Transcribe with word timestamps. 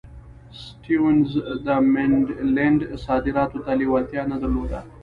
سټیونز 0.63 1.29
د 1.65 1.67
منډلینډ 1.93 2.79
صادراتو 3.05 3.57
ته 3.65 3.71
لېوالتیا 3.79 4.23
نه 4.31 4.37
درلوده. 4.41 4.79